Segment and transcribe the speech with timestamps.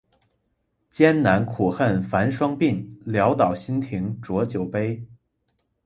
[0.89, 5.05] 艰难苦恨繁霜鬓，潦倒新停浊酒杯